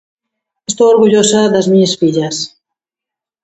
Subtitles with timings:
[0.69, 2.35] Estou orgullosa das miñas fillas.